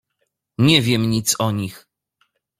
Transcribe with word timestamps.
"Nie 0.57 0.81
wiem 0.81 1.09
nic 1.09 1.35
o 1.39 1.51
nich." 1.51 1.87